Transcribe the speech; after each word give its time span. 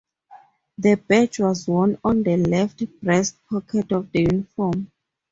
The 0.79 0.95
badge 0.95 1.37
was 1.41 1.67
worn 1.67 1.99
on 2.03 2.23
the 2.23 2.35
left 2.35 2.81
breast 3.03 3.35
pocket 3.47 3.91
of 3.91 4.11
the 4.11 4.21
uniform. 4.21 4.89